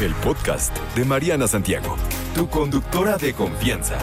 el 0.00 0.14
podcast 0.14 0.76
de 0.94 1.04
Mariana 1.04 1.48
Santiago, 1.48 1.96
tu 2.32 2.48
conductora 2.48 3.16
de 3.16 3.34
confianza. 3.34 3.98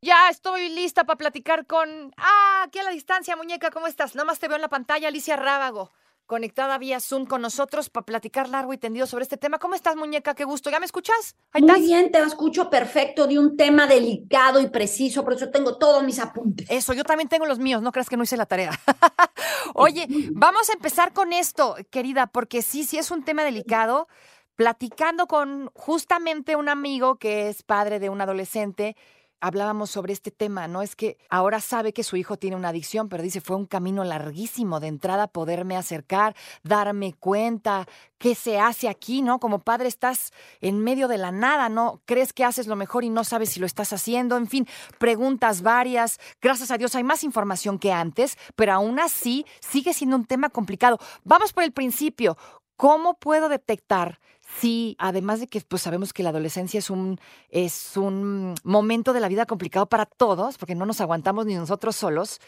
Ya 0.00 0.28
estoy 0.30 0.68
lista 0.68 1.02
para 1.02 1.16
platicar 1.16 1.66
con... 1.66 2.14
Ah, 2.16 2.62
aquí 2.64 2.78
a 2.78 2.84
la 2.84 2.90
distancia, 2.90 3.34
muñeca, 3.34 3.72
¿cómo 3.72 3.88
estás? 3.88 4.14
Nomás 4.14 4.38
te 4.38 4.46
veo 4.46 4.56
en 4.56 4.62
la 4.62 4.68
pantalla, 4.68 5.08
Alicia 5.08 5.34
Rábago, 5.34 5.90
conectada 6.28 6.76
vía 6.76 7.00
Zoom 7.00 7.24
con 7.24 7.40
nosotros 7.40 7.88
para 7.88 8.04
platicar 8.04 8.50
largo 8.50 8.74
y 8.74 8.78
tendido 8.78 9.06
sobre 9.06 9.22
este 9.22 9.38
tema. 9.38 9.58
¿Cómo 9.58 9.74
estás, 9.74 9.96
muñeca? 9.96 10.34
Qué 10.34 10.44
gusto. 10.44 10.70
¿Ya 10.70 10.78
me 10.78 10.84
escuchas? 10.84 11.34
Ahí 11.52 11.62
Muy 11.62 11.80
bien, 11.80 12.12
te 12.12 12.18
escucho 12.20 12.68
perfecto 12.68 13.26
de 13.26 13.38
un 13.38 13.56
tema 13.56 13.86
delicado 13.86 14.60
y 14.60 14.68
preciso, 14.68 15.24
por 15.24 15.32
eso 15.32 15.48
tengo 15.48 15.78
todos 15.78 16.04
mis 16.04 16.18
apuntes. 16.18 16.70
Eso, 16.70 16.92
yo 16.92 17.02
también 17.02 17.30
tengo 17.30 17.46
los 17.46 17.58
míos, 17.58 17.80
no 17.80 17.92
creas 17.92 18.10
que 18.10 18.18
no 18.18 18.24
hice 18.24 18.36
la 18.36 18.44
tarea. 18.44 18.78
Oye, 19.74 20.06
vamos 20.32 20.68
a 20.68 20.74
empezar 20.74 21.14
con 21.14 21.32
esto, 21.32 21.76
querida, 21.90 22.26
porque 22.26 22.60
sí, 22.60 22.84
sí 22.84 22.98
es 22.98 23.10
un 23.10 23.24
tema 23.24 23.42
delicado. 23.42 24.06
Platicando 24.54 25.28
con 25.28 25.70
justamente 25.72 26.56
un 26.56 26.68
amigo 26.68 27.16
que 27.16 27.48
es 27.48 27.62
padre 27.62 28.00
de 28.00 28.10
un 28.10 28.20
adolescente 28.20 28.96
hablábamos 29.40 29.90
sobre 29.90 30.12
este 30.12 30.30
tema, 30.30 30.68
¿no? 30.68 30.82
Es 30.82 30.96
que 30.96 31.16
ahora 31.30 31.60
sabe 31.60 31.92
que 31.92 32.02
su 32.02 32.16
hijo 32.16 32.36
tiene 32.36 32.56
una 32.56 32.70
adicción, 32.70 33.08
pero 33.08 33.22
dice, 33.22 33.40
fue 33.40 33.56
un 33.56 33.66
camino 33.66 34.04
larguísimo 34.04 34.80
de 34.80 34.88
entrada 34.88 35.28
poderme 35.28 35.76
acercar, 35.76 36.34
darme 36.62 37.14
cuenta 37.14 37.86
qué 38.18 38.34
se 38.34 38.58
hace 38.58 38.88
aquí, 38.88 39.22
¿no? 39.22 39.38
Como 39.38 39.60
padre 39.60 39.88
estás 39.88 40.32
en 40.60 40.80
medio 40.80 41.08
de 41.08 41.18
la 41.18 41.30
nada, 41.30 41.68
¿no? 41.68 42.00
Crees 42.04 42.32
que 42.32 42.44
haces 42.44 42.66
lo 42.66 42.76
mejor 42.76 43.04
y 43.04 43.10
no 43.10 43.24
sabes 43.24 43.50
si 43.50 43.60
lo 43.60 43.66
estás 43.66 43.92
haciendo, 43.92 44.36
en 44.36 44.48
fin, 44.48 44.66
preguntas 44.98 45.62
varias. 45.62 46.18
Gracias 46.40 46.70
a 46.70 46.78
Dios 46.78 46.94
hay 46.94 47.04
más 47.04 47.22
información 47.24 47.78
que 47.78 47.92
antes, 47.92 48.36
pero 48.56 48.72
aún 48.72 48.98
así 48.98 49.46
sigue 49.60 49.94
siendo 49.94 50.16
un 50.16 50.24
tema 50.24 50.50
complicado. 50.50 50.98
Vamos 51.24 51.52
por 51.52 51.62
el 51.62 51.72
principio. 51.72 52.36
¿Cómo 52.76 53.14
puedo 53.14 53.48
detectar 53.48 54.20
Sí, 54.56 54.96
además 54.98 55.40
de 55.40 55.46
que 55.46 55.60
pues 55.60 55.82
sabemos 55.82 56.12
que 56.12 56.22
la 56.22 56.30
adolescencia 56.30 56.78
es 56.78 56.90
un, 56.90 57.20
es 57.50 57.96
un 57.96 58.54
momento 58.64 59.12
de 59.12 59.20
la 59.20 59.28
vida 59.28 59.46
complicado 59.46 59.86
para 59.86 60.06
todos, 60.06 60.58
porque 60.58 60.74
no 60.74 60.86
nos 60.86 61.00
aguantamos 61.00 61.46
ni 61.46 61.54
nosotros 61.54 61.94
solos, 61.94 62.40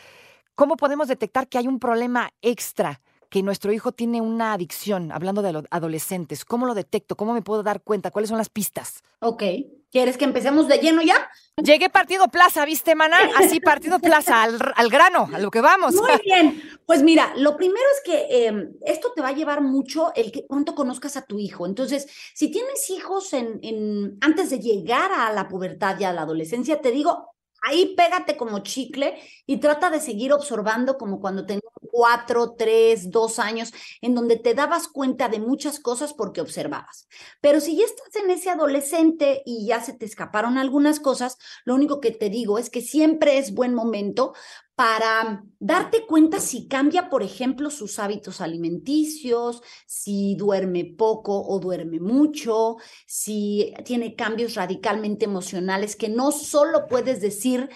¿cómo 0.54 0.76
podemos 0.76 1.08
detectar 1.08 1.48
que 1.48 1.58
hay 1.58 1.68
un 1.68 1.78
problema 1.78 2.30
extra? 2.42 3.00
que 3.30 3.44
nuestro 3.44 3.72
hijo 3.72 3.92
tiene 3.92 4.20
una 4.20 4.52
adicción, 4.52 5.12
hablando 5.12 5.40
de 5.40 5.62
adolescentes. 5.70 6.44
¿Cómo 6.44 6.66
lo 6.66 6.74
detecto? 6.74 7.16
¿Cómo 7.16 7.32
me 7.32 7.42
puedo 7.42 7.62
dar 7.62 7.80
cuenta? 7.80 8.10
¿Cuáles 8.10 8.28
son 8.28 8.38
las 8.38 8.48
pistas? 8.48 9.04
Ok. 9.20 9.44
¿Quieres 9.90 10.16
que 10.16 10.24
empecemos 10.24 10.68
de 10.68 10.78
lleno 10.78 11.02
ya? 11.02 11.30
Llegué 11.56 11.90
partido 11.90 12.28
plaza, 12.28 12.64
¿viste, 12.64 12.94
mana? 12.94 13.18
Así 13.36 13.58
partido 13.58 13.98
plaza, 13.98 14.42
al, 14.42 14.88
grano, 14.88 15.28
a 15.32 15.38
lo 15.38 15.50
que 15.50 15.60
vamos. 15.60 15.94
Muy 15.94 16.10
bien. 16.24 16.62
Pues 16.86 17.02
mira, 17.02 17.32
lo 17.36 17.56
primero 17.56 17.84
es 17.96 18.02
que 18.04 18.46
em, 18.46 18.72
esto 18.86 19.12
te 19.14 19.20
va 19.20 19.28
a 19.28 19.34
llevar 19.34 19.60
mucho 19.60 20.12
el 20.14 20.30
que 20.30 20.46
cuánto 20.46 20.74
conozcas 20.74 21.16
a 21.16 21.22
tu 21.22 21.38
hijo. 21.38 21.66
Entonces, 21.66 22.06
si 22.34 22.50
tienes 22.50 22.88
hijos 22.90 23.32
en, 23.32 23.58
en, 23.62 24.16
antes 24.20 24.50
de 24.50 24.60
llegar 24.60 25.10
a 25.12 25.32
la 25.32 25.48
pubertad 25.48 25.98
y 25.98 26.04
a 26.04 26.12
la 26.12 26.22
adolescencia, 26.22 26.80
te 26.80 26.92
digo, 26.92 27.34
ahí 27.62 27.94
pégate 27.96 28.36
como 28.36 28.60
chicle 28.60 29.18
y 29.44 29.58
trata 29.58 29.90
de 29.90 30.00
seguir 30.00 30.32
observando 30.32 30.96
como 30.96 31.20
cuando 31.20 31.44
tenías 31.46 31.69
cuatro, 31.90 32.54
tres, 32.56 33.10
dos 33.10 33.38
años, 33.38 33.72
en 34.00 34.14
donde 34.14 34.36
te 34.36 34.54
dabas 34.54 34.88
cuenta 34.88 35.28
de 35.28 35.40
muchas 35.40 35.80
cosas 35.80 36.14
porque 36.14 36.40
observabas. 36.40 37.08
Pero 37.40 37.60
si 37.60 37.76
ya 37.76 37.84
estás 37.84 38.14
en 38.16 38.30
ese 38.30 38.50
adolescente 38.50 39.42
y 39.44 39.66
ya 39.66 39.80
se 39.82 39.92
te 39.92 40.04
escaparon 40.04 40.58
algunas 40.58 41.00
cosas, 41.00 41.38
lo 41.64 41.74
único 41.74 42.00
que 42.00 42.10
te 42.10 42.30
digo 42.30 42.58
es 42.58 42.70
que 42.70 42.80
siempre 42.80 43.38
es 43.38 43.54
buen 43.54 43.74
momento 43.74 44.32
para 44.80 45.44
darte 45.58 46.06
cuenta 46.06 46.40
si 46.40 46.66
cambia, 46.66 47.10
por 47.10 47.22
ejemplo, 47.22 47.68
sus 47.68 47.98
hábitos 47.98 48.40
alimenticios, 48.40 49.62
si 49.86 50.36
duerme 50.36 50.86
poco 50.86 51.46
o 51.46 51.60
duerme 51.60 52.00
mucho, 52.00 52.76
si 53.06 53.74
tiene 53.84 54.16
cambios 54.16 54.54
radicalmente 54.54 55.26
emocionales 55.26 55.96
que 55.96 56.08
no 56.08 56.32
solo 56.32 56.86
puedes 56.86 57.20
decir 57.20 57.68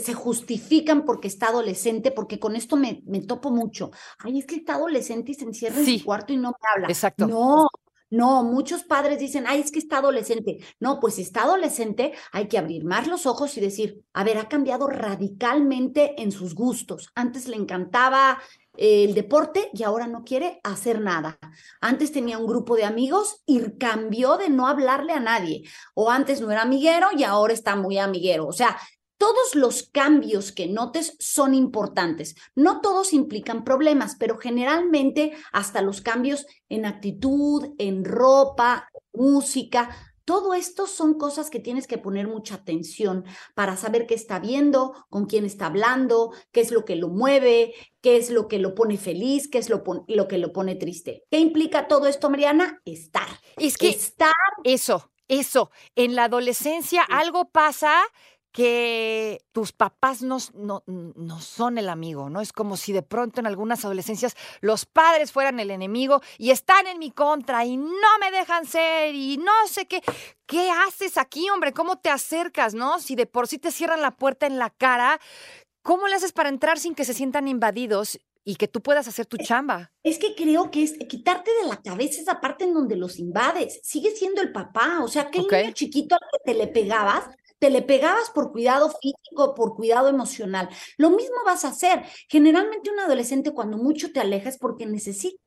se 0.00 0.14
justifican 0.14 1.04
porque 1.04 1.28
está 1.28 1.48
adolescente, 1.48 2.10
porque 2.10 2.38
con 2.38 2.56
esto 2.56 2.76
me, 2.76 3.02
me 3.06 3.20
topo 3.20 3.50
mucho. 3.50 3.90
Ay, 4.18 4.38
es 4.38 4.46
que 4.46 4.56
está 4.56 4.74
adolescente 4.74 5.32
y 5.32 5.34
se 5.34 5.44
encierra 5.44 5.78
en 5.78 5.98
su 5.98 6.04
cuarto 6.04 6.32
y 6.32 6.36
no 6.36 6.50
me 6.50 6.68
habla. 6.74 6.88
Exacto. 6.88 7.26
No, 7.26 7.68
no, 8.12 8.44
muchos 8.44 8.84
padres 8.84 9.18
dicen, 9.18 9.44
ay, 9.46 9.60
es 9.60 9.72
que 9.72 9.78
está 9.78 9.96
adolescente. 9.96 10.58
No, 10.78 11.00
pues 11.00 11.14
si 11.14 11.22
está 11.22 11.44
adolescente, 11.44 12.12
hay 12.30 12.46
que 12.46 12.58
abrir 12.58 12.84
más 12.84 13.06
los 13.08 13.24
ojos 13.24 13.56
y 13.56 13.60
decir, 13.62 14.04
a 14.12 14.22
ver, 14.22 14.36
ha 14.36 14.50
cambiado 14.50 14.86
radicalmente 14.86 16.20
en 16.20 16.30
sus 16.30 16.54
gustos. 16.54 17.10
Antes 17.14 17.48
le 17.48 17.56
encantaba 17.56 18.38
el 18.76 19.14
deporte 19.14 19.70
y 19.72 19.82
ahora 19.82 20.06
no 20.06 20.24
quiere 20.24 20.60
hacer 20.62 21.00
nada. 21.00 21.38
Antes 21.80 22.12
tenía 22.12 22.36
un 22.36 22.46
grupo 22.46 22.76
de 22.76 22.84
amigos 22.84 23.42
y 23.46 23.78
cambió 23.78 24.36
de 24.36 24.50
no 24.50 24.66
hablarle 24.66 25.14
a 25.14 25.20
nadie. 25.20 25.62
O 25.94 26.10
antes 26.10 26.42
no 26.42 26.50
era 26.50 26.62
amiguero 26.62 27.08
y 27.16 27.24
ahora 27.24 27.54
está 27.54 27.76
muy 27.76 27.96
amiguero. 27.96 28.46
O 28.46 28.52
sea, 28.52 28.78
todos 29.22 29.54
los 29.54 29.84
cambios 29.84 30.50
que 30.50 30.66
notes 30.66 31.16
son 31.20 31.54
importantes. 31.54 32.34
No 32.56 32.80
todos 32.80 33.12
implican 33.12 33.62
problemas, 33.62 34.16
pero 34.18 34.36
generalmente 34.36 35.30
hasta 35.52 35.80
los 35.80 36.00
cambios 36.00 36.44
en 36.68 36.86
actitud, 36.86 37.72
en 37.78 38.04
ropa, 38.04 38.90
música, 39.12 39.90
todo 40.24 40.54
esto 40.54 40.88
son 40.88 41.14
cosas 41.14 41.50
que 41.50 41.60
tienes 41.60 41.86
que 41.86 41.98
poner 41.98 42.26
mucha 42.26 42.56
atención 42.56 43.24
para 43.54 43.76
saber 43.76 44.08
qué 44.08 44.14
está 44.14 44.40
viendo, 44.40 45.06
con 45.08 45.26
quién 45.26 45.44
está 45.44 45.66
hablando, 45.66 46.32
qué 46.50 46.60
es 46.60 46.72
lo 46.72 46.84
que 46.84 46.96
lo 46.96 47.06
mueve, 47.06 47.74
qué 48.00 48.16
es 48.16 48.28
lo 48.28 48.48
que 48.48 48.58
lo 48.58 48.74
pone 48.74 48.98
feliz, 48.98 49.48
qué 49.48 49.58
es 49.58 49.70
lo, 49.70 49.84
lo 50.08 50.26
que 50.26 50.38
lo 50.38 50.52
pone 50.52 50.74
triste. 50.74 51.22
¿Qué 51.30 51.38
implica 51.38 51.86
todo 51.86 52.08
esto, 52.08 52.28
Mariana? 52.28 52.80
Estar. 52.84 53.28
Es 53.56 53.78
que 53.78 53.88
estar. 53.90 54.32
Eso, 54.64 55.12
eso. 55.28 55.70
En 55.94 56.16
la 56.16 56.24
adolescencia 56.24 57.04
algo 57.04 57.50
pasa 57.50 58.02
que 58.52 59.42
tus 59.52 59.72
papás 59.72 60.22
no, 60.22 60.36
no, 60.54 60.82
no, 60.86 61.40
son 61.40 61.78
el 61.78 61.88
amigo, 61.88 62.28
¿no? 62.28 62.42
Es 62.42 62.52
como 62.52 62.76
si 62.76 62.92
de 62.92 63.02
pronto 63.02 63.40
en 63.40 63.46
algunas 63.46 63.84
adolescencias 63.84 64.36
los 64.60 64.84
padres 64.84 65.32
fueran 65.32 65.58
el 65.58 65.70
enemigo 65.70 66.20
y 66.36 66.50
están 66.50 66.86
en 66.86 66.98
mi 66.98 67.10
contra 67.10 67.64
y 67.64 67.78
no 67.78 68.18
me 68.20 68.30
dejan 68.30 68.66
ser 68.66 69.14
y 69.14 69.38
no 69.38 69.52
sé 69.66 69.86
qué. 69.86 70.02
¿Qué 70.46 70.70
haces 70.70 71.16
aquí, 71.16 71.48
hombre? 71.48 71.72
¿Cómo 71.72 71.96
te 71.96 72.10
acercas, 72.10 72.74
no? 72.74 72.98
Si 72.98 73.16
de 73.16 73.26
por 73.26 73.48
sí 73.48 73.58
te 73.58 73.72
cierran 73.72 74.02
la 74.02 74.16
puerta 74.16 74.46
en 74.46 74.58
la 74.58 74.68
cara, 74.68 75.18
¿cómo 75.80 76.06
le 76.06 76.16
haces 76.16 76.32
para 76.32 76.50
entrar 76.50 76.78
sin 76.78 76.94
que 76.94 77.06
se 77.06 77.14
sientan 77.14 77.48
invadidos 77.48 78.18
y 78.44 78.56
que 78.56 78.68
tú 78.68 78.80
puedas 78.80 79.06
hacer 79.06 79.26
tu 79.26 79.36
chamba. 79.36 79.92
Es 80.02 80.18
que 80.18 80.34
creo 80.34 80.70
que 80.70 80.82
es 80.82 80.98
quitarte 81.08 81.50
de 81.62 81.68
la 81.68 81.80
cabeza 81.80 82.20
esa 82.20 82.40
parte 82.40 82.64
en 82.64 82.74
donde 82.74 82.96
los 82.96 83.18
invades. 83.18 83.80
Sigue 83.82 84.10
siendo 84.10 84.42
el 84.42 84.52
papá, 84.52 85.00
o 85.02 85.08
sea, 85.08 85.30
que 85.30 85.38
el 85.38 85.46
niño 85.46 85.72
chiquito 85.72 86.16
al 86.16 86.20
que 86.32 86.52
te 86.52 86.58
le 86.58 86.66
pegabas, 86.66 87.24
te 87.62 87.70
le 87.70 87.82
pegabas 87.82 88.28
por 88.30 88.50
cuidado 88.50 88.90
físico, 88.90 89.54
por 89.54 89.76
cuidado 89.76 90.08
emocional. 90.08 90.68
Lo 90.98 91.10
mismo 91.10 91.36
vas 91.46 91.64
a 91.64 91.68
hacer. 91.68 92.02
Generalmente 92.28 92.90
un 92.90 92.98
adolescente 92.98 93.52
cuando 93.52 93.78
mucho 93.78 94.10
te 94.12 94.18
alejas 94.18 94.58
porque 94.58 94.84
necesita 94.84 95.38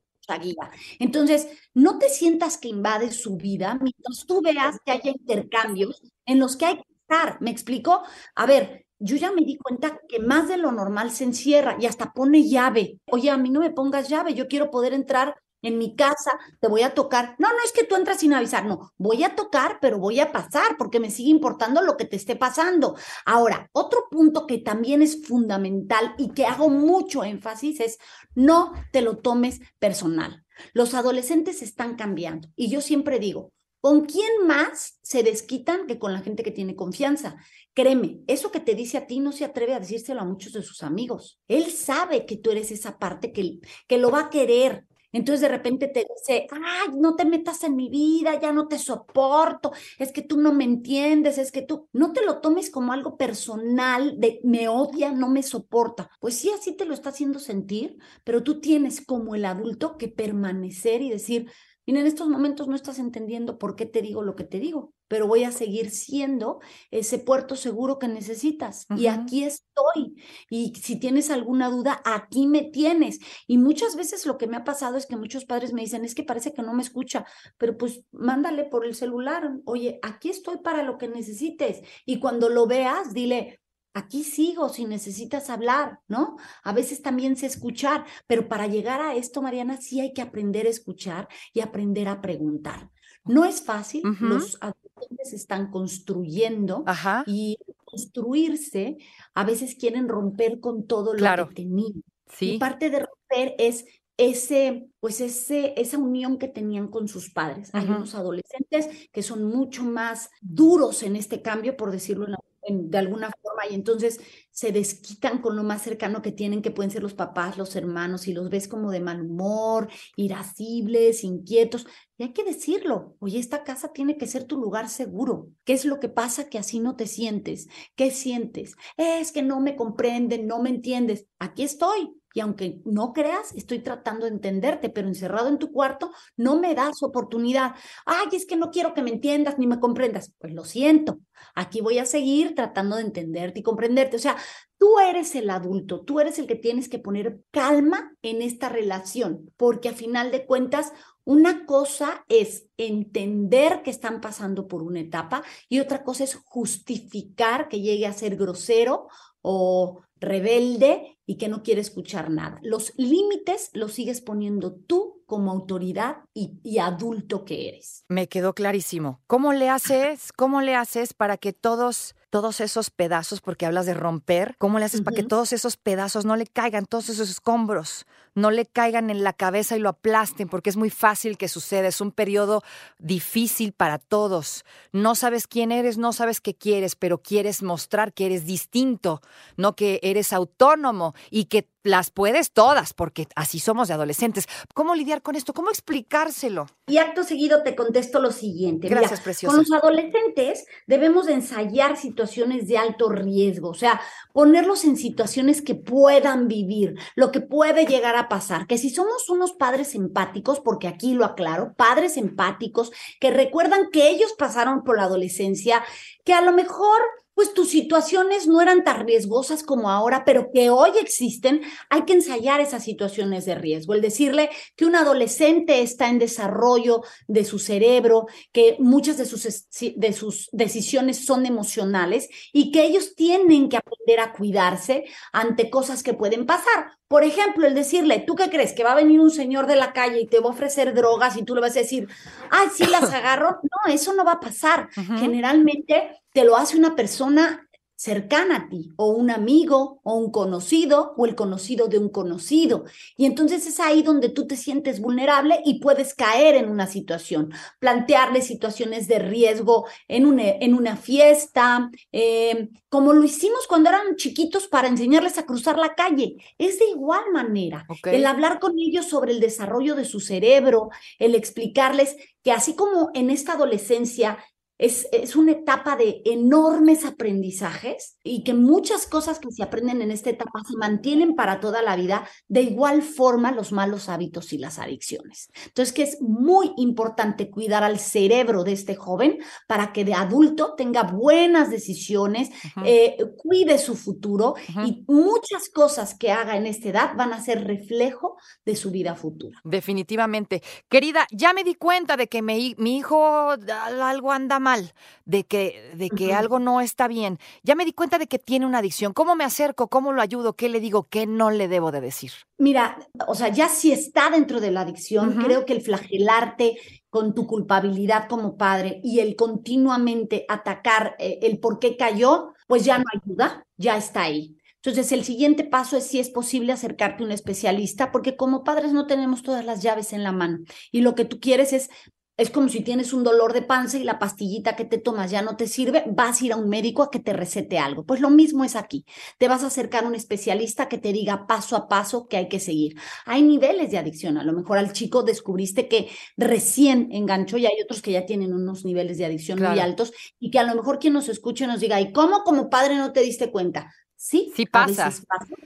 guía. 0.42 0.72
Entonces, 0.98 1.50
no 1.74 2.00
te 2.00 2.08
sientas 2.08 2.58
que 2.58 2.70
invades 2.70 3.18
su 3.18 3.36
vida 3.36 3.78
mientras 3.82 4.26
tú 4.26 4.42
veas 4.42 4.78
que 4.86 4.94
haya 4.94 5.12
intercambios 5.12 6.02
en 6.26 6.40
los 6.40 6.56
que 6.56 6.68
hay 6.68 6.76
que 6.78 6.94
estar. 7.02 7.42
¿Me 7.42 7.52
explico? 7.52 8.02
A 8.36 8.46
ver, 8.46 8.86
yo 8.98 9.18
ya 9.18 9.34
me 9.34 9.42
di 9.42 9.58
cuenta 9.58 10.00
que 10.08 10.20
más 10.20 10.48
de 10.48 10.56
lo 10.56 10.72
normal 10.72 11.12
se 11.12 11.26
encierra 11.26 11.76
y 11.82 11.86
hasta 11.86 12.14
pone 12.14 12.48
llave. 12.48 13.02
Oye, 13.12 13.30
a 13.30 13.36
mí 13.36 13.50
no 13.50 13.60
me 13.60 13.72
pongas 13.72 14.08
llave, 14.08 14.34
yo 14.34 14.48
quiero 14.48 14.72
poder 14.72 14.94
entrar 14.94 15.36
en 15.66 15.78
mi 15.78 15.96
casa, 15.96 16.40
te 16.60 16.68
voy 16.68 16.82
a 16.82 16.94
tocar. 16.94 17.36
No, 17.40 17.50
no 17.50 17.58
es 17.64 17.72
que 17.72 17.84
tú 17.84 17.96
entras 17.96 18.20
sin 18.20 18.34
avisar, 18.34 18.66
no, 18.66 18.94
voy 18.98 19.24
a 19.24 19.36
tocar, 19.36 19.80
pero 19.82 20.00
voy 20.00 20.20
a 20.20 20.32
pasar 20.32 20.78
porque 20.78 21.00
me 21.00 21.12
sigue 21.12 21.30
importando 21.30 21.82
lo 21.82 21.98
que 21.98 22.06
te 22.06 22.16
esté 22.16 22.36
pasando. 22.36 22.96
Ahora, 23.26 23.70
otro 23.74 24.08
punto 24.10 24.48
que 24.48 24.60
también 24.60 25.02
es 25.02 25.26
fundamental 25.26 26.16
y 26.18 26.32
que 26.32 26.46
hago 26.46 26.70
mucho 26.70 27.24
énfasis 27.24 27.80
es 27.80 27.98
no 28.36 28.74
te 28.92 29.02
lo 29.02 29.18
tomes 29.18 29.60
personal. 29.80 30.44
Los 30.74 30.94
adolescentes 30.94 31.62
están 31.62 31.96
cambiando 31.96 32.50
y 32.56 32.70
yo 32.70 32.82
siempre 32.82 33.20
digo, 33.20 33.52
¿Con 33.86 34.06
quién 34.06 34.48
más 34.48 34.98
se 35.04 35.22
desquitan 35.22 35.86
que 35.86 36.00
con 36.00 36.12
la 36.12 36.22
gente 36.22 36.42
que 36.42 36.50
tiene 36.50 36.76
confianza? 36.76 37.36
Créeme, 37.76 38.22
eso 38.26 38.50
que 38.52 38.60
te 38.60 38.74
dice 38.74 38.98
a 38.98 39.06
ti 39.06 39.20
no 39.20 39.32
se 39.32 39.46
atreve 39.46 39.76
a 39.76 39.80
decírselo 39.80 40.22
a 40.22 40.26
muchos 40.26 40.54
de 40.54 40.64
sus 40.64 40.82
amigos. 40.82 41.40
Él 41.48 41.66
sabe 41.66 42.26
que 42.26 42.38
tú 42.38 42.50
eres 42.50 42.72
esa 42.72 42.98
parte 42.98 43.32
que, 43.32 43.60
que 43.88 44.00
lo 44.00 44.10
va 44.10 44.22
a 44.22 44.30
querer, 44.32 44.88
entonces 45.18 45.42
de 45.42 45.50
repente 45.50 45.88
te 45.88 46.06
dice, 46.18 46.48
ay, 46.52 46.90
no 46.98 47.16
te 47.16 47.26
metas 47.26 47.64
en 47.64 47.76
mi 47.76 47.90
vida, 47.90 48.40
ya 48.40 48.52
no 48.52 48.68
te 48.68 48.80
soporto, 48.80 49.72
es 50.00 50.12
que 50.12 50.22
tú 50.22 50.38
no 50.40 50.54
me 50.54 50.64
entiendes, 50.64 51.38
es 51.38 51.52
que 51.52 51.62
tú 51.62 51.88
no 51.94 52.14
te 52.14 52.26
lo 52.26 52.40
tomes 52.42 52.70
como 52.70 52.94
algo 52.94 53.18
personal 53.18 54.20
de 54.20 54.40
me 54.44 54.68
odia, 54.68 55.12
no 55.12 55.30
me 55.30 55.44
soporta. 55.44 56.10
Pues 56.20 56.36
sí, 56.38 56.52
así 56.52 56.76
te 56.76 56.86
lo 56.86 56.94
está 56.94 57.10
haciendo 57.10 57.40
sentir, 57.40 57.98
pero 58.24 58.44
tú 58.44 58.60
tienes 58.60 59.06
como 59.06 59.36
el 59.36 59.46
adulto 59.46 59.98
que 59.98 60.08
permanecer 60.08 61.02
y 61.02 61.10
decir, 61.12 61.52
mira, 61.86 62.02
en 62.02 62.08
estos 62.08 62.28
momentos 62.30 62.68
no 62.68 62.76
estás 62.76 63.00
entendiendo 63.00 63.58
por 63.58 63.76
qué 63.76 63.86
te 63.86 64.02
digo 64.02 64.24
lo 64.24 64.36
que 64.36 64.44
te 64.46 64.60
digo. 64.60 64.95
Pero 65.08 65.28
voy 65.28 65.44
a 65.44 65.52
seguir 65.52 65.92
siendo 65.92 66.60
ese 66.92 67.20
puerto 67.20 67.56
seguro 67.56 68.00
que 68.00 68.08
necesitas. 68.08 68.86
Y 68.96 69.08
aquí 69.08 69.44
estoy. 69.44 70.16
Y 70.50 70.74
si 70.76 71.00
tienes 71.00 71.30
alguna 71.30 71.70
duda, 71.70 72.02
aquí 72.06 72.48
me 72.48 72.64
tienes. 72.64 73.20
Y 73.48 73.58
muchas 73.58 73.96
veces 73.96 74.26
lo 74.26 74.38
que 74.38 74.48
me 74.48 74.58
ha 74.58 74.64
pasado 74.64 74.98
es 74.98 75.06
que 75.06 75.18
muchos 75.18 75.46
padres 75.46 75.74
me 75.74 75.82
dicen, 75.82 76.06
es 76.06 76.16
que 76.16 76.24
parece 76.24 76.54
que 76.54 76.62
no 76.62 76.74
me 76.74 76.82
escucha, 76.84 77.26
pero 77.58 77.78
pues 77.78 78.02
mándale 78.12 78.66
por 78.66 78.86
el 78.86 78.96
celular. 78.96 79.52
Oye, 79.66 80.00
aquí 80.02 80.30
estoy 80.30 80.58
para 80.58 80.84
lo 80.84 80.98
que 80.98 81.08
necesites. 81.08 81.82
Y 82.06 82.20
cuando 82.20 82.50
lo 82.50 82.68
veas, 82.68 83.14
dile, 83.14 83.60
aquí 83.94 84.24
sigo 84.24 84.70
si 84.70 84.86
necesitas 84.86 85.50
hablar, 85.50 86.00
¿no? 86.08 86.36
A 86.64 86.74
veces 86.74 87.02
también 87.02 87.38
sé 87.38 87.46
escuchar, 87.48 88.06
pero 88.28 88.48
para 88.48 88.68
llegar 88.68 89.02
a 89.02 89.16
esto, 89.16 89.42
Mariana, 89.42 89.78
sí 89.78 90.02
hay 90.02 90.14
que 90.14 90.22
aprender 90.22 90.68
a 90.68 90.70
escuchar 90.70 91.28
y 91.54 91.62
aprender 91.62 92.08
a 92.08 92.22
preguntar. 92.22 92.92
No 93.24 93.46
es 93.46 93.64
fácil, 93.64 94.04
los 94.20 94.60
adolescentes 94.96 95.34
están 95.34 95.72
construyendo 95.72 96.84
y 97.26 97.58
construirse, 97.84 98.98
a 99.34 99.44
veces 99.44 99.76
quieren 99.76 100.08
romper 100.08 100.60
con 100.60 100.88
todo 100.88 101.14
lo 101.14 101.48
que 101.50 101.56
tenían. 101.56 102.04
Sí. 102.32 102.54
Y 102.54 102.58
parte 102.58 102.90
de 102.90 103.00
romper 103.00 103.56
es 103.58 103.86
ese, 104.18 104.88
pues 105.00 105.22
ese, 105.22 105.80
esa 105.80 105.98
unión 105.98 106.38
que 106.38 106.48
tenían 106.48 106.88
con 106.88 107.08
sus 107.08 107.32
padres. 107.32 107.70
Hay 107.74 107.86
unos 107.86 108.16
adolescentes 108.16 109.10
que 109.12 109.22
son 109.22 109.44
mucho 109.44 109.84
más 109.84 110.30
duros 110.42 111.04
en 111.04 111.16
este 111.16 111.42
cambio, 111.42 111.76
por 111.76 111.92
decirlo 111.92 112.28
de 112.70 112.98
alguna 112.98 113.32
forma, 113.42 113.64
y 113.70 113.76
entonces 113.76 114.20
se 114.52 114.72
desquitan 114.72 115.42
con 115.42 115.56
lo 115.56 115.64
más 115.64 115.82
cercano 115.82 116.22
que 116.22 116.32
tienen, 116.32 116.62
que 116.62 116.72
pueden 116.72 116.92
ser 116.92 117.04
los 117.04 117.14
papás, 117.14 117.58
los 117.58 117.76
hermanos, 117.76 118.28
y 118.28 118.34
los 118.34 118.50
ves 118.50 118.68
como 118.68 118.92
de 118.92 119.00
mal 119.02 119.22
humor, 119.22 119.90
irascibles, 120.16 121.24
inquietos. 121.24 121.86
Y 122.18 122.24
hay 122.24 122.34
que 122.34 122.44
decirlo, 122.44 123.16
oye, 123.20 123.40
esta 123.40 123.64
casa 123.64 123.92
tiene 123.94 124.18
que 124.18 124.28
ser 124.28 124.46
tu 124.46 124.58
lugar 124.58 124.90
seguro. 124.90 125.50
¿Qué 125.64 125.74
es 125.74 125.86
lo 125.86 126.00
que 126.00 126.10
pasa 126.10 126.50
que 126.50 126.58
así 126.58 126.80
no 126.80 126.96
te 126.96 127.08
sientes? 127.08 127.68
¿Qué 127.96 128.12
sientes? 128.12 128.76
Es 128.98 129.32
que 129.32 129.42
no 129.42 129.60
me 129.60 129.76
comprenden, 129.76 130.48
no 130.48 130.62
me 130.62 130.70
entiendes. 130.70 131.28
Aquí 131.40 131.64
estoy. 131.64 132.14
Y 132.36 132.42
aunque 132.42 132.82
no 132.84 133.14
creas, 133.14 133.54
estoy 133.56 133.80
tratando 133.80 134.26
de 134.26 134.32
entenderte, 134.32 134.90
pero 134.90 135.08
encerrado 135.08 135.48
en 135.48 135.58
tu 135.58 135.72
cuarto 135.72 136.12
no 136.36 136.60
me 136.60 136.76
das 136.76 137.02
oportunidad. 137.02 137.76
Ay, 138.06 138.28
es 138.34 138.46
que 138.46 138.58
no 138.58 138.72
quiero 138.72 138.94
que 138.94 139.02
me 139.02 139.12
entiendas 139.12 139.58
ni 139.58 139.68
me 139.68 139.80
comprendas. 139.80 140.34
Pues 140.38 140.54
lo 140.54 140.66
siento. 140.66 141.20
Aquí 141.56 141.80
voy 141.80 141.98
a 141.98 142.06
seguir 142.06 142.54
tratando 142.54 142.98
de 142.98 143.04
entenderte 143.04 143.62
y 143.62 143.64
comprenderte. 143.64 144.18
O 144.18 144.20
sea, 144.20 144.36
Tú 144.78 145.00
eres 145.00 145.36
el 145.36 145.50
adulto, 145.50 146.02
tú 146.02 146.20
eres 146.20 146.38
el 146.38 146.48
que 146.48 146.56
tienes 146.56 146.90
que 146.90 147.00
poner 147.00 147.40
calma 147.52 148.14
en 148.22 148.42
esta 148.42 148.68
relación, 148.68 149.52
porque 149.56 149.90
a 149.90 149.94
final 149.94 150.32
de 150.32 150.46
cuentas, 150.46 150.92
una 151.24 151.66
cosa 151.66 152.26
es 152.28 152.68
entender 152.78 153.82
que 153.84 153.90
están 153.90 154.20
pasando 154.20 154.68
por 154.68 154.84
una 154.84 155.00
etapa 155.00 155.44
y 155.70 155.80
otra 155.80 156.04
cosa 156.04 156.26
es 156.26 156.36
justificar 156.36 157.70
que 157.70 157.82
llegue 157.82 158.06
a 158.06 158.14
ser 158.14 158.36
grosero 158.36 159.08
o 159.42 160.02
rebelde 160.20 161.18
y 161.26 161.38
que 161.38 161.48
no 161.48 161.64
quiere 161.64 161.82
escuchar 161.82 162.30
nada. 162.30 162.60
Los 162.62 162.94
límites 162.98 163.70
los 163.74 163.94
sigues 163.94 164.22
poniendo 164.22 164.74
tú 164.74 165.24
como 165.26 165.52
autoridad 165.52 166.18
y, 166.34 166.60
y, 166.64 166.78
adulto 166.78 167.46
que 167.46 167.68
eres. 167.70 168.06
Me 168.10 168.28
quedó 168.28 168.54
clarísimo. 168.54 169.22
¿Cómo 169.26 169.54
le 169.54 169.70
haces? 169.70 170.32
¿Cómo 170.32 170.62
le 170.62 170.76
haces 170.76 171.14
para 171.14 171.38
que 171.38 171.52
todos 171.52 172.16
todos 172.36 172.60
esos 172.60 172.90
pedazos, 172.90 173.40
porque 173.40 173.66
hablas 173.66 173.86
de 173.86 173.94
romper, 173.94 174.56
¿cómo 174.58 174.78
le 174.78 174.84
haces 174.84 175.00
para 175.00 175.16
que 175.16 175.24
todos 175.24 175.54
esos 175.54 175.78
pedazos 175.78 176.26
no 176.26 176.36
le 176.36 176.46
caigan, 176.46 176.86
todos 176.86 177.08
esos 177.08 177.30
escombros, 177.30 178.06
no 178.34 178.52
le 178.52 178.66
caigan 178.66 179.10
en 179.10 179.24
la 179.24 179.32
cabeza 179.32 179.78
y 179.78 179.80
lo 179.80 179.88
aplasten? 179.88 180.50
Porque 180.50 180.70
es 180.70 180.76
muy 180.76 180.90
fácil 180.90 181.38
que 181.38 181.48
suceda, 181.48 181.88
es 181.88 182.02
un 182.02 182.12
periodo 182.12 182.62
difícil 183.00 183.72
para 183.72 184.00
todos. 184.00 184.66
No 184.92 185.16
sabes 185.16 185.48
quién 185.48 185.72
eres, 185.72 185.98
no 185.98 186.12
sabes 186.12 186.42
qué 186.42 186.54
quieres, 186.54 186.98
pero 186.98 187.20
quieres 187.20 187.64
mostrar 187.64 188.12
que 188.12 188.26
eres 188.26 188.46
distinto, 188.46 189.22
no 189.56 189.78
que 189.78 190.02
eres 190.04 190.34
autónomo 190.34 191.16
y 191.30 191.46
que 191.46 191.70
las 191.84 192.10
puedes 192.10 192.52
todas, 192.52 192.94
porque 192.94 193.28
así 193.36 193.60
somos 193.60 193.88
de 193.88 193.94
adolescentes. 193.94 194.48
¿Cómo 194.74 194.96
lidiar 194.96 195.22
con 195.22 195.36
esto? 195.36 195.54
¿Cómo 195.54 195.70
explicárselo? 195.70 196.66
Y 196.88 196.98
acto 196.98 197.24
seguido 197.24 197.62
te 197.62 197.76
contesto 197.76 198.20
lo 198.20 198.32
siguiente. 198.32 198.90
Gracias, 198.90 199.22
preciosa. 199.22 199.56
Con 199.56 199.64
los 199.64 199.72
adolescentes 199.72 200.66
debemos 200.88 201.28
ensayar 201.28 201.96
situaciones 201.96 202.25
de 202.68 202.78
alto 202.78 203.10
riesgo, 203.10 203.70
o 203.70 203.74
sea, 203.74 204.02
ponerlos 204.34 204.84
en 204.84 204.98
situaciones 204.98 205.62
que 205.62 205.76
puedan 205.76 206.48
vivir, 206.48 206.96
lo 207.16 207.32
que 207.32 207.42
puede 207.42 207.86
llegar 207.86 208.16
a 208.16 208.30
pasar. 208.30 208.68
Que 208.68 208.78
si 208.78 208.90
somos 208.90 209.30
unos 209.30 209.54
padres 209.54 209.96
empáticos, 209.96 210.60
porque 210.60 210.88
aquí 210.88 211.14
lo 211.14 211.26
aclaro, 211.26 211.74
padres 211.76 212.18
empáticos 212.18 212.92
que 213.20 213.32
recuerdan 213.32 213.90
que 213.92 214.10
ellos 214.10 214.34
pasaron 214.38 214.84
por 214.84 214.98
la 214.98 215.04
adolescencia, 215.04 215.84
que 216.24 216.34
a 216.34 216.42
lo 216.42 216.52
mejor 216.52 217.02
pues 217.36 217.54
tus 217.54 217.70
situaciones 217.70 218.48
no 218.48 218.62
eran 218.62 218.84
tan 218.84 219.06
riesgosas 219.06 219.62
como 219.62 219.92
ahora, 219.92 220.24
pero 220.26 220.50
que 220.52 220.70
hoy 220.70 220.92
existen, 221.00 221.62
hay 221.90 222.04
que 222.04 222.14
ensayar 222.14 222.62
esas 222.62 222.84
situaciones 222.84 223.46
de 223.46 223.56
riesgo. 223.56 223.94
El 223.94 224.02
decirle 224.02 224.50
que 224.76 224.86
un 224.86 224.96
adolescente 224.96 225.82
está 225.82 226.10
en 226.10 226.18
desarrollo 226.18 227.02
de 227.28 227.44
su 227.44 227.60
cerebro, 227.60 228.26
que 228.54 228.78
muchas 228.80 229.18
de 229.18 229.26
sus, 229.26 229.68
de 229.96 230.14
sus 230.14 230.50
decisiones 230.54 231.26
son 231.26 231.46
emocionales 231.46 232.30
y 232.54 232.72
que 232.72 232.86
ellos 232.86 233.16
tienen 233.16 233.70
que 233.70 233.78
aprender 233.78 234.22
a 234.22 234.32
cuidarse 234.32 235.04
ante 235.34 235.70
cosas 235.70 236.04
que 236.04 236.14
pueden 236.14 236.46
pasar. 236.46 236.92
Por 237.08 237.24
ejemplo, 237.24 237.68
el 237.68 237.76
decirle, 237.76 238.24
¿tú 238.26 238.36
qué 238.36 238.50
crees? 238.50 238.74
¿Que 238.74 238.84
va 238.84 238.94
a 238.94 238.96
venir 238.96 239.20
un 239.20 239.30
señor 239.30 239.68
de 239.68 239.76
la 239.76 239.94
calle 239.94 240.22
y 240.22 240.28
te 240.28 240.40
va 240.40 240.48
a 240.48 240.54
ofrecer 240.54 240.94
drogas 240.94 241.38
y 241.38 241.44
tú 241.44 241.54
le 241.54 241.62
vas 241.62 241.76
a 241.76 241.80
decir, 241.80 242.08
ay, 242.50 242.68
sí 242.74 242.86
las 242.86 243.04
agarro? 243.14 243.60
No, 243.62 243.94
eso 243.94 244.14
no 244.14 244.24
va 244.24 244.34
a 244.34 244.40
pasar. 244.40 244.90
Generalmente 245.20 246.10
te 246.36 246.44
lo 246.44 246.58
hace 246.58 246.78
una 246.78 246.98
persona 246.98 247.70
cercana 247.96 248.58
a 248.58 248.70
ti, 248.70 248.92
o 248.98 249.08
un 249.12 249.32
amigo, 249.32 250.02
o 250.04 250.16
un 250.16 250.30
conocido, 250.30 251.14
o 251.16 251.26
el 251.26 251.34
conocido 251.34 251.88
de 251.88 251.98
un 251.98 252.10
conocido. 252.10 252.84
Y 253.16 253.26
entonces 253.26 253.66
es 253.66 253.80
ahí 253.80 254.04
donde 254.04 254.28
tú 254.28 254.46
te 254.46 254.58
sientes 254.58 255.00
vulnerable 255.00 255.62
y 255.64 255.80
puedes 255.80 256.14
caer 256.14 256.56
en 256.56 256.68
una 256.68 256.88
situación, 256.88 257.54
plantearle 257.80 258.42
situaciones 258.42 259.08
de 259.08 259.20
riesgo 259.20 259.88
en 260.10 260.26
una, 260.26 260.44
en 260.44 260.74
una 260.74 260.98
fiesta, 260.98 261.90
em, 262.12 262.70
como 262.90 263.14
lo 263.14 263.24
hicimos 263.24 263.66
cuando 263.66 263.88
eran 263.92 264.18
chiquitos 264.18 264.68
para 264.68 264.90
enseñarles 264.90 265.38
a 265.38 265.46
cruzar 265.46 265.78
la 265.80 265.96
calle. 265.96 266.36
Es 266.58 266.80
de 266.80 266.90
igual 266.90 267.24
manera, 267.32 267.88
el 268.04 268.26
hablar 268.26 268.60
con 268.60 268.78
ellos 268.78 269.06
sobre 269.06 269.32
el 269.32 269.40
desarrollo 269.40 269.96
de 269.96 270.04
su 270.04 270.20
cerebro, 270.20 270.90
el 271.18 271.34
explicarles 271.34 272.18
que 272.44 272.52
así 272.52 272.76
como 272.76 273.10
en 273.14 273.30
esta 273.30 273.54
adolescencia 273.54 274.38
es, 274.78 275.08
es, 275.12 275.36
una 275.36 275.54
etapa 275.54 275.96
de 275.96 276.22
enormes 276.26 277.06
aprendizajes 277.06 278.18
y 278.24 278.44
que 278.44 278.54
muchas 278.54 279.08
cosas 279.08 279.40
que 279.40 279.52
se 279.52 279.64
aprenden 279.64 280.02
en 280.02 280.12
esta 280.12 280.30
etapa 280.30 280.62
se 280.68 280.78
mantienen 280.78 281.36
para 281.36 281.60
toda 281.60 281.82
la 281.82 281.96
vida, 281.96 282.28
de 282.48 282.62
igual 282.62 283.02
forma 283.02 283.52
los 283.52 283.72
malos 283.72 284.10
hábitos 284.10 284.52
y 284.54 284.58
las 284.58 284.80
adicciones. 284.80 285.50
Entonces, 285.66 285.94
que 285.94 286.04
es 286.04 286.22
muy 286.22 286.72
importante 286.78 287.50
cuidar 287.50 287.84
al 287.84 288.00
cerebro 288.00 288.64
de 288.64 288.74
este 288.74 288.96
joven 288.96 289.40
para 289.68 289.94
que 289.94 290.04
de 290.04 290.14
adulto 290.14 290.76
tenga 290.76 291.04
buenas 291.04 291.70
decisiones, 291.70 292.50
eh, 292.84 293.18
cuide 293.38 293.78
su 293.78 293.96
futuro 293.96 294.56
y 294.86 295.06
muchas 295.08 295.70
cosas 295.74 296.18
que 296.18 296.32
haga 296.32 296.58
en 296.58 296.66
esta 296.66 296.90
edad 296.90 297.16
van 297.16 297.34
a 297.34 297.42
ser 297.42 297.66
reflejo 297.66 298.38
de 298.66 298.76
su 298.76 298.92
vida 298.92 299.16
futura. 299.16 299.60
Definitivamente. 299.64 300.62
Querida, 300.90 301.28
ya 301.32 301.54
me 301.54 301.64
di 301.64 301.76
cuenta 301.76 302.18
de 302.18 302.28
que 302.28 302.42
mi, 302.42 302.76
mi 302.78 302.98
hijo 302.98 303.52
algo 303.52 304.32
anda 304.32 304.60
mal, 304.66 304.94
de 305.26 305.44
que, 305.44 305.94
de 305.96 306.10
que 306.10 306.34
algo 306.34 306.58
no 306.58 306.82
está 306.82 307.08
bien. 307.08 307.38
Ya 307.62 307.76
me 307.76 307.86
di 307.86 307.94
cuenta 307.94 308.18
de 308.18 308.26
que 308.26 308.40
tiene 308.40 308.66
una 308.66 308.80
adicción. 308.80 309.14
¿Cómo 309.14 309.36
me 309.36 309.44
acerco? 309.44 309.88
¿Cómo 309.88 310.12
lo 310.12 310.24
ayudo? 310.24 310.56
¿Qué 310.56 310.70
le 310.70 310.80
digo? 310.80 311.04
¿Qué 311.04 311.28
no 311.28 311.52
le 311.52 311.68
debo 311.68 311.92
de 311.92 312.02
decir? 312.02 312.32
Mira, 312.58 312.98
o 313.28 313.36
sea, 313.36 313.50
ya 313.50 313.70
si 313.70 313.92
está 313.92 314.32
dentro 314.32 314.60
de 314.60 314.72
la 314.72 314.82
adicción, 314.82 315.36
creo 315.44 315.66
que 315.66 315.74
el 315.74 315.82
flagelarte 315.82 316.78
con 317.12 317.36
tu 317.36 317.46
culpabilidad 317.46 318.28
como 318.28 318.58
padre 318.58 319.00
y 319.04 319.20
el 319.20 319.36
continuamente 319.36 320.46
atacar 320.50 321.16
eh, 321.20 321.40
el 321.44 321.60
por 321.60 321.78
qué 321.78 321.96
cayó, 321.96 322.54
pues 322.68 322.84
ya 322.84 322.98
no 322.98 323.06
ayuda, 323.14 323.66
ya 323.78 323.98
está 323.98 324.24
ahí. 324.24 324.58
Entonces, 324.86 325.12
el 325.14 325.24
siguiente 325.24 325.64
paso 325.64 325.98
es 325.98 326.06
si 326.06 326.20
es 326.20 326.30
posible 326.30 326.72
acercarte 326.72 327.24
a 327.24 327.26
un 327.26 327.32
especialista, 327.32 328.12
porque 328.12 328.36
como 328.36 328.64
padres 328.64 328.94
no 328.94 329.08
tenemos 329.08 329.42
todas 329.42 329.66
las 329.66 329.82
llaves 329.82 330.14
en 330.14 330.24
la 330.24 330.32
mano 330.32 330.60
y 330.92 331.02
lo 331.02 331.16
que 331.16 331.26
tú 331.26 331.40
quieres 331.40 331.74
es 331.74 331.90
es 332.38 332.50
como 332.50 332.68
si 332.68 332.82
tienes 332.82 333.14
un 333.14 333.24
dolor 333.24 333.54
de 333.54 333.62
panza 333.62 333.98
y 333.98 334.04
la 334.04 334.20
pastillita 334.20 334.76
que 334.76 334.86
te 334.86 334.98
tomas 334.98 335.32
ya 335.32 335.42
no 335.42 335.56
te 335.56 335.68
sirve, 335.68 336.04
vas 336.08 336.42
a 336.42 336.46
ir 336.46 336.54
a 336.54 336.58
un 336.58 336.68
médico 336.68 337.04
a 337.04 337.10
que 337.10 337.20
te 337.20 337.34
recete 337.34 337.80
algo. 337.80 338.04
Pues 338.04 338.20
lo 338.20 338.30
mismo 338.30 338.64
es 338.64 338.76
aquí. 338.76 339.06
Te 339.38 339.48
vas 339.48 339.64
a 339.64 339.68
acercar 339.68 340.04
a 340.04 340.08
un 340.08 340.16
especialista 340.16 340.90
que 340.90 340.98
te 340.98 341.14
diga 341.14 341.48
paso 341.48 341.76
a 341.76 341.88
paso 341.88 342.28
que 342.28 342.38
hay 342.38 342.50
que 342.50 342.60
seguir. 342.60 342.96
Hay 343.26 343.42
niveles 343.42 343.92
de 343.92 343.98
adicción. 343.98 344.38
A 344.38 344.44
lo 344.44 344.54
mejor 344.54 344.78
al 344.78 344.92
chico 344.92 345.24
descubriste 345.24 345.88
que 345.88 346.10
recién 346.36 347.10
enganchó 347.12 347.58
y 347.58 347.66
hay 347.66 347.82
otros 347.84 348.02
que 348.02 348.12
ya 348.12 348.26
tienen 348.26 348.54
unos 348.54 348.84
niveles 348.84 349.18
de 349.18 349.26
adicción 349.26 349.62
muy 349.62 349.80
altos 349.80 350.12
y 350.40 350.52
que 350.52 350.60
a 350.60 350.64
lo 350.64 350.76
mejor 350.76 351.00
quien 351.00 351.14
nos 351.14 351.30
escuche 351.30 351.68
nos 351.68 351.80
diga, 351.80 352.02
¿y 352.02 352.12
cómo 352.12 352.44
como 352.44 352.70
padre 352.70 352.96
no 352.96 353.14
te 353.14 353.22
diste 353.22 353.50
cuenta? 353.50 353.92
Sí, 354.18 354.52
sí 354.56 354.66
pasa. 354.66 355.12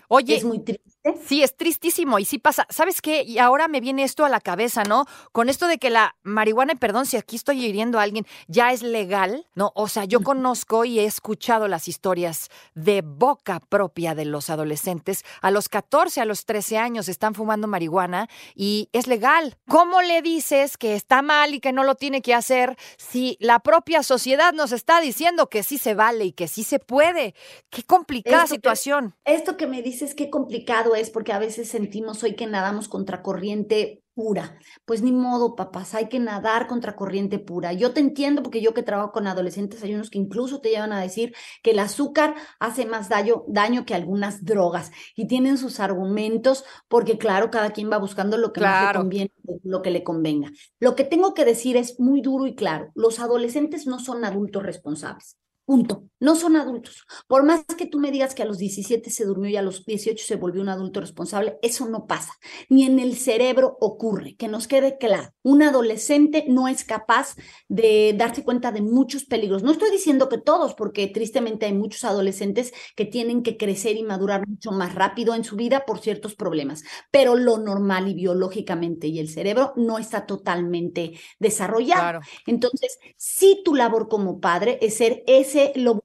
Oye, 0.08 0.36
es 0.36 0.44
muy 0.44 0.60
triste 0.60 0.99
Sí, 1.26 1.44
es 1.44 1.56
tristísimo 1.56 2.20
y 2.20 2.26
sí 2.26 2.40
pasa. 2.40 2.68
¿Sabes 2.70 3.02
qué? 3.02 3.24
Y 3.24 3.40
ahora 3.40 3.70
me 3.70 3.80
viene 3.80 4.04
esto 4.04 4.26
a 4.26 4.30
la 4.30 4.42
cabeza, 4.42 4.84
¿no? 4.84 5.06
Con 5.32 5.48
esto 5.48 5.68
de 5.68 5.78
que 5.78 5.90
la 5.90 6.16
marihuana, 6.24 6.76
perdón 6.76 7.06
si 7.06 7.16
aquí 7.16 7.38
estoy 7.38 7.66
hiriendo 7.66 8.00
a 8.00 8.04
alguien, 8.04 8.26
ya 8.48 8.74
es 8.74 8.84
legal, 8.84 9.48
¿no? 9.56 9.72
O 9.76 9.88
sea, 9.88 10.04
yo 10.04 10.22
conozco 10.22 10.84
y 10.84 11.00
he 11.00 11.06
escuchado 11.06 11.70
las 11.70 11.88
historias 11.88 12.50
de 12.76 13.02
boca 13.02 13.62
propia 13.62 14.14
de 14.14 14.26
los 14.26 14.50
adolescentes. 14.50 15.24
A 15.42 15.52
los 15.52 15.70
14, 15.70 16.20
a 16.20 16.26
los 16.26 16.46
13 16.46 16.78
años 16.78 17.08
están 17.08 17.34
fumando 17.34 17.68
marihuana 17.68 18.28
y 18.54 18.90
es 18.92 19.08
legal. 19.08 19.58
¿Cómo 19.70 20.02
le 20.02 20.22
dices 20.22 20.78
que 20.78 20.96
está 20.96 21.22
mal 21.22 21.54
y 21.54 21.62
que 21.62 21.72
no 21.72 21.86
lo 21.86 21.96
tiene 21.96 22.22
que 22.22 22.34
hacer 22.34 22.78
si 22.98 23.38
la 23.40 23.60
propia 23.60 24.04
sociedad 24.04 24.52
nos 24.52 24.74
está 24.74 25.00
diciendo 25.00 25.50
que 25.50 25.64
sí 25.64 25.78
se 25.78 25.94
vale 25.94 26.26
y 26.26 26.32
que 26.34 26.50
sí 26.50 26.64
se 26.66 26.80
puede? 26.80 27.36
Qué 27.70 27.84
complicada 27.84 28.48
situación. 28.48 29.16
esto 29.24 29.56
que 29.56 29.68
me 29.68 29.82
dices, 29.82 30.14
qué 30.14 30.30
complicado 30.30 30.90
es 30.96 30.99
porque 31.10 31.34
a 31.34 31.40
veces 31.40 31.70
sentimos 31.70 32.24
hoy 32.24 32.36
que 32.36 32.48
nadamos 32.48 32.90
contra 32.90 33.22
corriente 33.22 34.04
pura. 34.20 34.60
Pues 34.84 35.02
ni 35.02 35.14
modo, 35.14 35.56
papás, 35.56 35.96
hay 35.96 36.10
que 36.10 36.20
nadar 36.20 36.68
contra 36.68 36.98
corriente 36.98 37.40
pura. 37.40 37.72
Yo 37.72 37.94
te 37.94 38.02
entiendo 38.02 38.44
porque 38.44 38.62
yo 38.62 38.74
que 38.74 38.84
trabajo 38.84 39.14
con 39.14 39.28
adolescentes, 39.28 39.82
hay 39.82 39.96
unos 39.96 40.10
que 40.10 40.18
incluso 40.18 40.60
te 40.60 40.72
llevan 40.72 40.92
a 40.92 41.02
decir 41.02 41.34
que 41.64 41.72
el 41.72 41.80
azúcar 41.80 42.36
hace 42.60 42.86
más 42.86 43.08
daño, 43.08 43.46
daño 43.48 43.86
que 43.86 43.96
algunas 43.96 44.44
drogas 44.44 44.92
y 45.16 45.28
tienen 45.28 45.58
sus 45.58 45.80
argumentos 45.80 46.66
porque 46.90 47.18
claro, 47.18 47.50
cada 47.50 47.72
quien 47.72 47.90
va 47.90 47.98
buscando 47.98 48.38
lo 48.38 48.52
que 48.52 48.60
más 48.60 48.94
le 48.94 49.00
conviene, 49.00 49.32
lo 49.64 49.82
que 49.82 49.92
le 49.92 50.04
convenga. 50.04 50.52
Lo 50.82 50.96
que 50.96 51.06
tengo 51.06 51.34
que 51.34 51.46
decir 51.46 51.78
es 51.78 51.98
muy 51.98 52.20
duro 52.22 52.46
y 52.46 52.56
claro, 52.56 52.92
los 52.96 53.20
adolescentes 53.20 53.88
no 53.88 54.00
son 54.00 54.26
adultos 54.26 54.64
responsables. 54.64 55.38
Punto. 55.64 56.09
No 56.20 56.36
son 56.36 56.58
adultos. 56.58 57.06
Por 57.28 57.44
más 57.44 57.64
que 57.78 57.86
tú 57.86 58.00
me 58.00 58.12
digas 58.12 58.36
que 58.36 58.44
a 58.44 58.46
los 58.46 58.58
17 58.58 59.10
se 59.10 59.26
durmió 59.26 59.50
y 59.50 59.56
a 59.56 59.62
los 59.62 59.86
18 59.86 60.26
se 60.26 60.36
volvió 60.36 60.62
un 60.62 60.70
adulto 60.70 61.00
responsable, 61.00 61.58
eso 61.62 61.88
no 61.88 62.08
pasa. 62.08 62.34
Ni 62.68 62.86
en 62.86 63.00
el 63.00 63.16
cerebro 63.16 63.78
ocurre. 63.80 64.36
Que 64.36 64.50
nos 64.50 64.68
quede 64.68 64.98
claro. 64.98 65.34
Un 65.44 65.64
adolescente 65.64 66.46
no 66.48 66.68
es 66.68 66.84
capaz 66.84 67.36
de 67.70 68.14
darse 68.18 68.44
cuenta 68.44 68.72
de 68.72 68.82
muchos 68.82 69.24
peligros. 69.24 69.64
No 69.64 69.72
estoy 69.72 69.92
diciendo 69.92 70.28
que 70.28 70.38
todos, 70.38 70.74
porque 70.74 71.08
tristemente 71.08 71.66
hay 71.66 71.74
muchos 71.74 72.04
adolescentes 72.04 72.74
que 72.96 73.06
tienen 73.06 73.42
que 73.42 73.56
crecer 73.58 73.96
y 73.96 74.04
madurar 74.04 74.48
mucho 74.48 74.72
más 74.72 74.96
rápido 74.96 75.36
en 75.36 75.46
su 75.46 75.56
vida 75.56 75.86
por 75.86 76.00
ciertos 76.00 76.36
problemas. 76.36 76.84
Pero 77.12 77.36
lo 77.36 77.58
normal 77.58 78.10
y 78.10 78.14
biológicamente 78.14 79.08
y 79.08 79.20
el 79.20 79.30
cerebro 79.30 79.74
no 79.78 79.98
está 79.98 80.26
totalmente 80.26 81.14
desarrollado. 81.40 82.20
Entonces, 82.46 83.00
si 83.18 83.62
tu 83.64 83.74
labor 83.76 84.10
como 84.10 84.40
padre 84.42 84.78
es 84.82 84.98
ser 84.98 85.24
ese 85.28 85.72
lo 85.76 86.04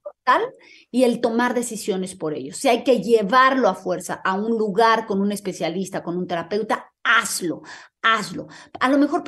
y 0.91 1.03
el 1.03 1.21
tomar 1.21 1.53
decisiones 1.53 2.15
por 2.15 2.33
ellos. 2.33 2.57
Si 2.57 2.67
hay 2.67 2.83
que 2.83 3.01
llevarlo 3.01 3.69
a 3.69 3.75
fuerza 3.75 4.15
a 4.23 4.33
un 4.35 4.57
lugar 4.57 5.05
con 5.05 5.21
un 5.21 5.31
especialista, 5.31 6.03
con 6.03 6.17
un 6.17 6.27
terapeuta, 6.27 6.93
hazlo 7.03 7.61
hazlo. 8.05 8.47
A 8.79 8.89
lo 8.89 8.97
mejor 8.99 9.23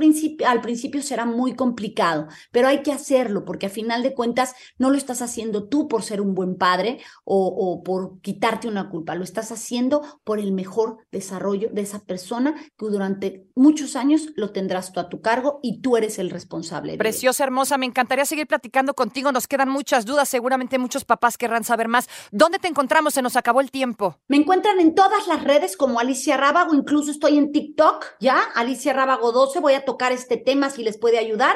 al 0.46 0.62
principio 0.62 1.02
será 1.02 1.26
muy 1.26 1.56
complicado, 1.56 2.28
pero 2.52 2.68
hay 2.68 2.84
que 2.84 2.92
hacerlo 2.92 3.44
porque 3.44 3.66
a 3.66 3.70
final 3.70 4.04
de 4.04 4.14
cuentas 4.14 4.54
no 4.78 4.92
lo 4.92 4.98
estás 4.98 5.24
haciendo 5.24 5.68
tú 5.68 5.88
por 5.88 6.04
ser 6.04 6.22
un 6.22 6.36
buen 6.36 6.58
padre 6.58 7.00
o, 7.26 7.82
por 7.84 8.22
quitarte 8.22 8.68
una 8.68 8.90
culpa, 8.90 9.16
lo 9.16 9.24
estás 9.24 9.52
haciendo 9.52 10.04
por 10.24 10.40
el 10.40 10.52
mejor 10.52 11.00
desarrollo 11.12 11.70
de 11.72 11.82
esa 11.82 12.06
persona 12.06 12.54
que 12.78 12.86
durante 12.86 13.48
muchos 13.56 13.96
años 13.96 14.28
lo 14.36 14.52
tendrás 14.52 14.94
tú 14.94 15.00
a 15.00 15.10
tu 15.10 15.22
cargo 15.22 15.60
y 15.64 15.82
tú 15.82 15.98
eres 15.98 16.20
el 16.20 16.30
responsable. 16.30 16.98
Preciosa, 16.98 17.44
hermosa, 17.44 17.78
me 17.78 17.88
encantaría 17.88 18.26
seguir 18.26 18.46
platicando 18.46 18.94
contigo, 18.94 19.32
nos 19.32 19.48
quedan 19.48 19.70
muchas 19.70 20.06
dudas, 20.06 20.30
seguramente 20.30 20.78
muchos 20.78 21.04
papás 21.04 21.38
querrán 21.38 21.64
saber 21.64 21.88
más. 21.88 22.08
¿Dónde 22.32 22.60
te 22.60 22.68
encontramos? 22.68 23.16
Se 23.16 23.24
nos 23.24 23.36
acabó 23.36 23.62
el 23.62 23.72
tiempo. 23.72 24.20
Me 24.28 24.38
encuentran 24.38 24.80
en 24.80 24.94
todas 24.94 25.28
las 25.28 25.44
redes 25.44 25.76
como 25.76 26.00
Alicia 26.00 26.38
Rábago, 26.38 26.76
incluso 26.76 27.10
estoy 27.10 27.38
en 27.38 27.52
TikTok, 27.52 28.06
¿ya? 28.20 28.40
Alicia 28.68 28.92
Rábago 28.92 29.32
12, 29.32 29.62
voy 29.62 29.76
a 29.76 29.86
tocar 29.86 30.12
este 30.12 30.36
tema 30.36 30.70
si 30.70 30.84
les 30.84 30.98
puede 30.98 31.18
ayudar. 31.18 31.56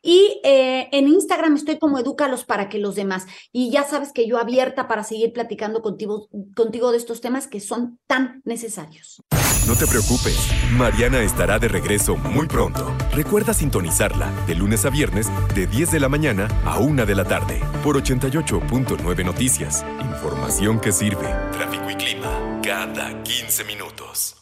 Y 0.00 0.40
eh, 0.44 0.88
en 0.92 1.08
Instagram 1.08 1.56
estoy 1.56 1.78
como 1.78 1.98
Edúcalos 1.98 2.44
para 2.44 2.68
que 2.68 2.78
los 2.78 2.94
demás. 2.94 3.26
Y 3.50 3.72
ya 3.72 3.82
sabes 3.82 4.12
que 4.12 4.28
yo 4.28 4.38
abierta 4.38 4.86
para 4.86 5.02
seguir 5.02 5.32
platicando 5.32 5.82
contigo, 5.82 6.28
contigo 6.54 6.92
de 6.92 6.98
estos 6.98 7.20
temas 7.20 7.48
que 7.48 7.58
son 7.58 7.98
tan 8.06 8.42
necesarios. 8.44 9.20
No 9.66 9.74
te 9.74 9.88
preocupes, 9.88 10.38
Mariana 10.72 11.22
estará 11.22 11.58
de 11.58 11.66
regreso 11.66 12.16
muy 12.16 12.46
pronto. 12.46 12.92
Recuerda 13.12 13.54
sintonizarla 13.54 14.30
de 14.46 14.54
lunes 14.54 14.84
a 14.84 14.90
viernes 14.90 15.28
de 15.54 15.66
10 15.66 15.90
de 15.90 16.00
la 16.00 16.08
mañana 16.08 16.46
a 16.64 16.78
1 16.78 17.06
de 17.06 17.14
la 17.14 17.24
tarde 17.24 17.60
por 17.82 18.00
88.9 18.00 19.24
Noticias. 19.24 19.84
Información 20.00 20.80
que 20.80 20.92
sirve. 20.92 21.26
Tráfico 21.52 21.90
y 21.90 21.94
clima 21.96 22.60
cada 22.62 23.20
15 23.24 23.64
minutos. 23.64 24.36